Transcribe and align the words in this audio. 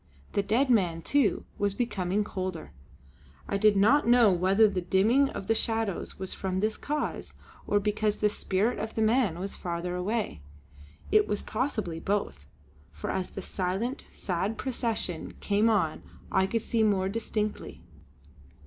The 0.33 0.41
dead 0.41 0.71
man, 0.71 1.03
too, 1.03 1.45
was 1.59 1.75
becoming 1.75 2.23
colder! 2.23 2.71
I 3.47 3.57
did 3.57 3.77
not 3.77 4.07
know 4.07 4.31
whether 4.31 4.67
the 4.67 4.81
dimming 4.81 5.29
of 5.29 5.45
the 5.45 5.53
shadows 5.53 6.17
was 6.17 6.33
from 6.33 6.59
this 6.59 6.75
cause, 6.75 7.35
or 7.67 7.79
because 7.79 8.17
the 8.17 8.27
spirit 8.27 8.79
of 8.79 8.95
the 8.95 9.03
man 9.03 9.37
was 9.37 9.55
farther 9.55 9.95
away. 9.95 10.41
It 11.11 11.27
was 11.27 11.43
possibly 11.43 11.99
both, 11.99 12.47
for 12.91 13.11
as 13.11 13.29
the 13.29 13.43
silent, 13.43 14.07
sad 14.11 14.57
procession 14.57 15.33
came 15.39 15.69
on 15.69 16.01
I 16.31 16.47
could 16.47 16.63
see 16.63 16.81
more 16.81 17.07
distinctly. 17.07 17.83